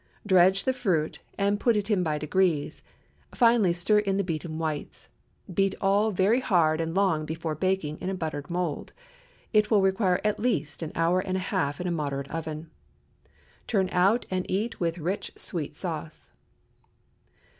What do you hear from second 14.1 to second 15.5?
and eat with rich